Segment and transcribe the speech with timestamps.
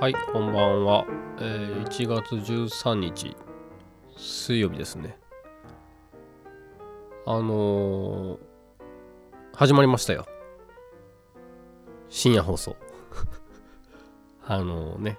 [0.00, 1.04] はい、こんばんは。
[1.40, 3.36] えー1月13日、
[4.16, 5.18] 水曜日ですね。
[7.26, 8.38] あのー
[9.56, 10.28] 始まりましたよ。
[12.08, 12.76] 深夜放送。
[14.46, 15.18] あのね、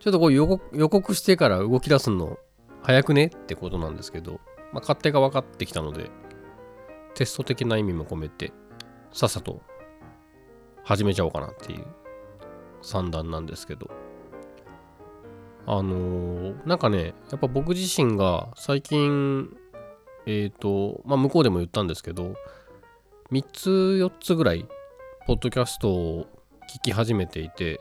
[0.00, 2.38] ちょっとこう予告予告してから動き出すの
[2.82, 3.28] 早くね？
[3.28, 6.10] ってことなんですけど、まあ、勝手が分かってきたので、
[7.14, 8.52] テスト的な意味も込めて、
[9.12, 9.62] さっさと
[10.84, 11.86] 始めちゃおうかなっていう
[12.86, 13.90] 算段なんですけど。
[15.68, 19.50] あのーなんかねやっぱ僕自身が最近
[20.24, 22.36] えっ、とまあ向こうでも言ったんですけど
[23.32, 24.66] 3つ4つぐらい
[25.26, 26.26] ポッドキャストを
[26.72, 27.80] 聞き始めていて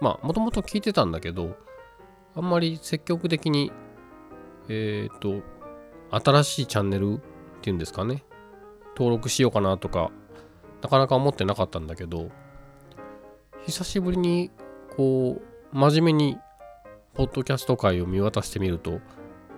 [0.00, 1.56] まあもともと聞いてたんだけど
[2.34, 3.70] あんまり積極的に
[4.68, 5.42] えっ、と
[6.10, 7.20] 新しいチャンネルっ
[7.62, 8.24] ていうんですかね
[8.96, 10.10] 登録しようかなとか
[10.82, 12.30] なかなか思ってなかったんだけど
[13.66, 14.52] 久しぶりに
[14.96, 16.38] こう真面目に
[17.14, 19.00] ポッドキャスト界を見渡してみると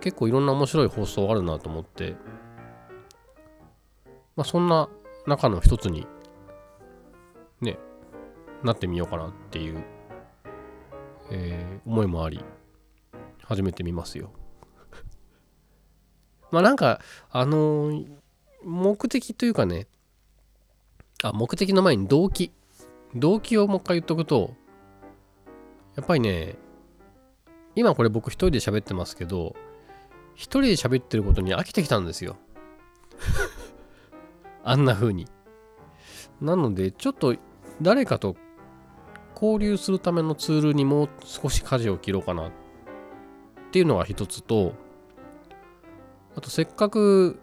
[0.01, 2.17] 結構いろんな面白い放送あるなと思って
[4.35, 4.89] まあそんな
[5.27, 6.07] 中の一つに
[7.61, 7.79] ね
[8.63, 9.85] なってみようかなっていう、
[11.31, 12.43] えー思いもあり
[13.45, 14.31] 始めてみますよ。
[16.51, 17.01] まあなんか
[17.31, 18.07] あのー
[18.65, 19.87] 目的というかね
[21.23, 22.53] あ目的の前に動機
[23.15, 24.55] 動機をもう一回言っとくと
[25.97, 26.57] やっぱりね
[27.75, 29.55] 今これ僕一人で喋ってますけど
[30.35, 32.37] 一人で喋ってることに飽きてきたんですよ。
[34.63, 35.27] あんな風に。
[36.41, 37.35] なのでちょっと
[37.83, 38.37] 誰かと
[39.35, 42.53] 交流するためのツールにもう少し舵を切ろうかなっ
[43.73, 44.75] ていうのが一つと
[46.37, 47.41] あとせっかく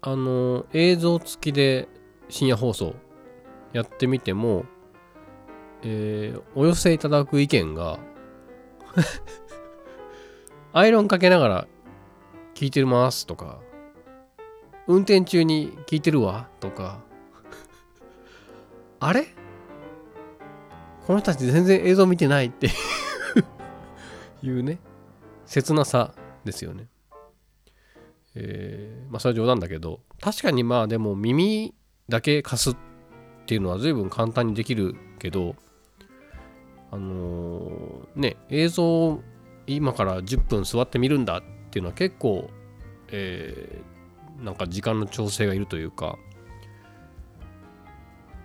[0.00, 1.88] あの映像付きで
[2.30, 2.94] 深夜放送
[3.72, 4.64] やってみても、
[5.82, 7.98] えーお寄せいただく意見が
[10.72, 11.68] アイロンかけながら
[12.54, 13.60] 聞いてますとか
[14.86, 17.00] 運転中に聞いてるわとか
[19.00, 19.26] あれ？
[21.06, 22.68] この人たち全然映像見てないって
[24.42, 24.78] いうね
[25.46, 26.14] 切なさ
[26.44, 26.88] ですよね。
[28.34, 31.74] えーまあそれは冗談だけど確かにまあでも耳
[32.08, 32.76] だけ貸すっ
[33.46, 35.54] ていうのは随分簡単にできるけど
[36.90, 39.22] あのーね映像を
[39.66, 42.50] 今から10分座ってみるんだっていうのは結構、
[43.08, 43.98] えー
[44.38, 46.16] なんか時間の調整がいるというか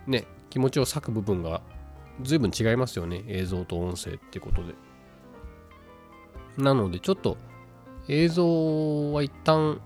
[0.06, 1.62] ね気持ちを割く部分が
[2.22, 4.74] 随分違いますよね映像と音声ってことで。
[6.56, 7.36] なのでちょっと
[8.08, 9.80] 映像は一旦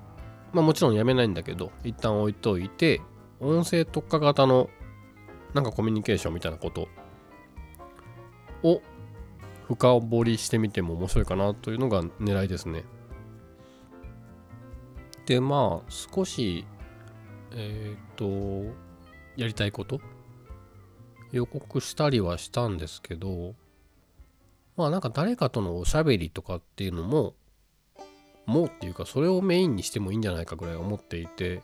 [0.52, 3.00] まあもちろんやめないんだけど一旦置いといて
[3.40, 4.68] 音声特化型の
[5.54, 6.88] なんかコミュニケーションみたいなこと
[8.62, 8.82] を
[9.66, 12.84] 深掘りしてみても面白いかなというのが狙いですね。
[15.26, 16.64] でまあ少し
[17.52, 18.64] えっ、と
[19.36, 20.00] やりたいこと
[21.32, 23.54] 予告したりはしたんですけど
[24.76, 27.34] まあなんか誰かとのおしゃべりとかっていうのも
[28.46, 31.62] もうっていうかそれをメインにしてもいいんじゃないかぐらい思っていて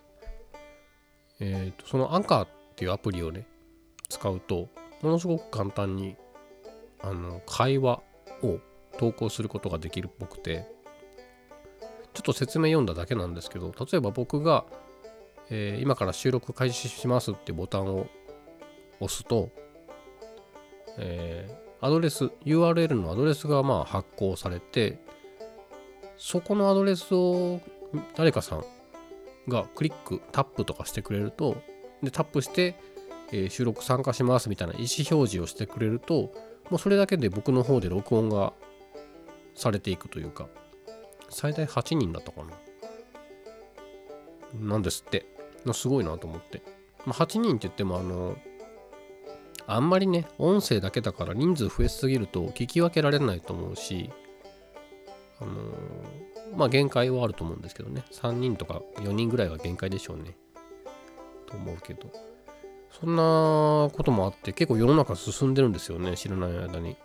[1.41, 3.47] えっ、とそのアンカーっていうアプリをね
[4.10, 4.69] 使うと
[5.00, 6.16] ものすごく簡単に
[7.04, 8.00] あの会話
[8.42, 8.59] を
[8.98, 10.66] 投稿することができるっぽくて
[12.15, 14.65] ちょっと説明読んだだけなんですけど例えば僕が、
[15.50, 18.06] えー今から収録開始しますってボタンを
[19.00, 19.50] 押すと、
[20.98, 24.98] えーアドレス URL のアドレスがまあ発行されて
[26.16, 27.60] そこのアドレスを
[28.16, 28.65] 誰かさん
[29.48, 31.59] がクリックタップとかしてくれると
[32.03, 32.75] でタップして、
[33.32, 36.32] え収録参加しますみたいな意思表示をしてくれると
[36.70, 38.52] もうそれだけで僕の方で録音が
[39.54, 40.48] されていくというか
[41.28, 42.54] 最大8人だったかな。
[44.60, 45.26] なんですって。
[45.72, 46.62] すごいなと思って、
[47.06, 48.36] まあ、8人って言ってもあの
[49.66, 54.10] あんまりね音声だけだから人数増えすぎると聞き分けられないと思うし
[55.41, 55.53] あの
[56.54, 58.04] まあ限界はあると思うんですけどね。
[58.12, 60.36] 3人とか4人ぐらいは限界でしょうね。
[61.47, 62.12] と思うけど。
[63.00, 66.96] そんなこともあって結構世の中進んでるんですよね知らない間に。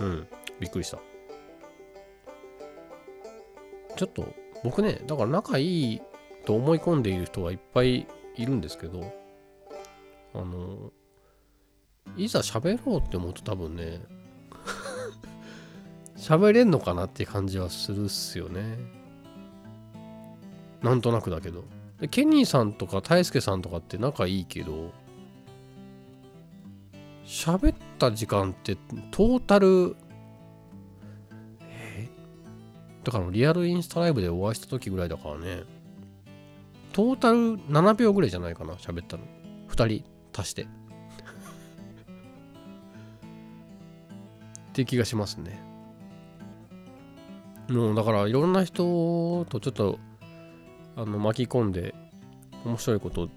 [0.00, 0.26] うん
[0.58, 0.98] びっくりした。
[3.96, 4.34] ちょっと
[4.64, 6.02] 僕ねだから仲いい
[6.44, 9.12] と思い込んでいる人はいっぱいいるんですけど
[10.34, 10.90] あの
[12.16, 14.00] いざ喋ろうって思うと多分ね
[16.18, 18.78] 喋れんのかなって感じはするっすよね。
[20.82, 21.64] なんとなくだけど。
[22.10, 24.92] ケニーさんとか大輔さんとかって仲いいけど
[27.24, 28.76] 喋った時間って
[29.10, 29.96] トータル
[31.62, 32.08] え？
[33.02, 35.62] だからリアルインスタライブでお会いした時ぐらいだからね。
[36.92, 39.24] トータル7秒ぐらいじゃないかな喋ったの。
[39.68, 40.04] 2人
[40.38, 40.62] 足して。
[40.64, 40.66] っ
[44.74, 45.60] て気がしますね。
[47.68, 49.98] もうだからいろんな人とちょっと
[50.96, 51.94] あの巻き込んで
[52.64, 53.28] 面白いこと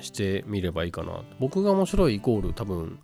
[0.00, 2.98] してみればいいかな僕が面白いイコール多分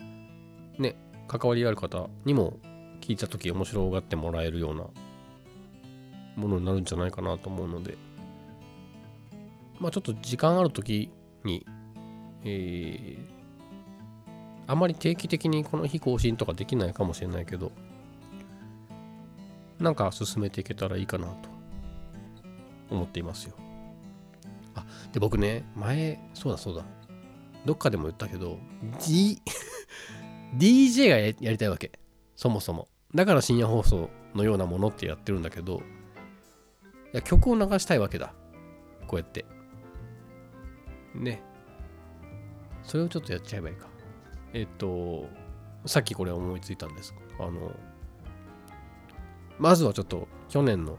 [0.78, 0.96] ね
[1.26, 2.58] 関わりある方にも
[3.00, 4.84] 聞いた時面白がってもらえるような
[6.36, 7.96] ものになるんじゃないかなと思うので
[9.80, 11.10] まあちょっと時間ある時
[11.44, 11.66] に
[12.44, 13.18] えー、
[14.66, 17.72] あまり定期的にこの日更新とかできないかもしれないけど
[19.78, 21.48] なんか進めていけたらいいかなと
[22.90, 23.54] 思っていますよ。
[25.14, 26.84] で、僕ね、前、そうだそうだ。
[27.64, 28.58] どっかでも言ったけど、
[29.06, 29.40] D、
[30.58, 31.92] DJ がやりたいわけ。
[32.34, 32.88] そもそも。
[33.14, 35.82] だから深夜放送のようなものってやってるんだけど、
[37.12, 38.34] いや曲を流したいわけだ。
[39.06, 39.46] こうやって。
[41.14, 41.40] ね。
[42.82, 43.86] それをちょっとやっちゃえばいいか。
[44.52, 45.28] えっと、
[45.86, 47.14] さっきこれ思いついたんです。
[47.38, 47.70] あの、
[49.60, 50.98] まずはちょっと去年の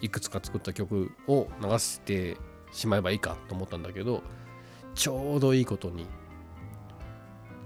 [0.00, 2.38] いくつか作った曲を流して
[2.72, 4.22] しまえばいいかと思ったんだけど
[4.94, 6.06] ちょうどいいことに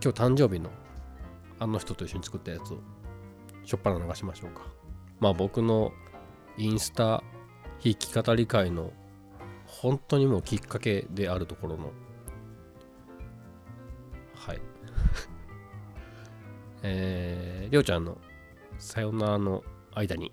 [0.02, 0.70] 今日誕生日の
[1.58, 2.78] あの人と一緒に作ったやつを
[3.64, 4.66] しょっぱな流しましょうか。
[5.18, 5.92] まあ僕の
[6.58, 7.22] インスタ
[7.82, 8.92] 弾き語り会の
[9.66, 11.92] 本当にもうきっかけであるところの
[14.34, 14.60] はい。
[16.82, 18.18] えー、りょうちゃんの
[18.78, 19.64] さよならの
[19.94, 20.30] 間に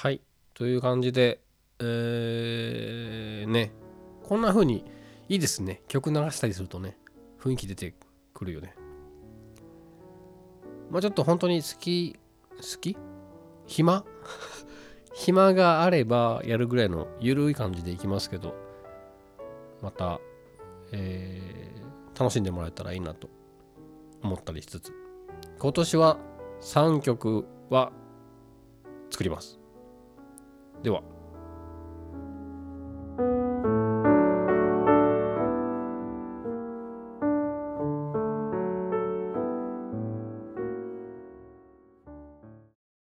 [0.00, 0.20] はい。
[0.54, 1.40] という感じで
[1.80, 3.72] えー、ね。
[4.22, 4.84] こんな風に
[5.28, 5.82] いいですね。
[5.88, 6.96] 曲流したりするとね。
[7.40, 7.94] 雰囲気出て
[8.32, 8.76] くるよね。
[10.88, 12.16] まあちょっと本当に好き
[12.58, 12.96] 好き？
[13.66, 14.04] 暇？
[15.14, 18.54] 暇があればやるぐらいのゆるい感じでいきますけど
[19.82, 20.20] また、
[20.92, 23.28] えー、楽しんでもらえたらいいなと
[24.22, 24.92] 思ったりしつつ。
[25.58, 26.18] 今年は
[26.60, 27.90] 3曲は
[29.10, 29.57] 作ります。
[30.82, 31.02] では。